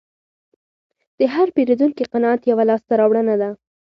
د 1.17 1.19
هر 1.33 1.47
پیرودونکي 1.55 2.03
قناعت 2.13 2.41
یوه 2.51 2.63
لاسته 2.69 2.93
راوړنه 2.99 3.35
ده. 3.41 3.49